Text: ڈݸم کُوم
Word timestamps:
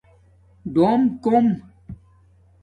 ڈݸم 0.73 1.01
کُوم 1.23 1.45